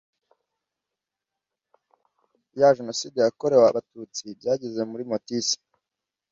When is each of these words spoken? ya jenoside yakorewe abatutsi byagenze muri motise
ya 2.59 2.69
jenoside 2.77 3.17
yakorewe 3.21 3.65
abatutsi 3.67 4.23
byagenze 4.37 4.81
muri 4.91 5.03
motise 5.11 5.55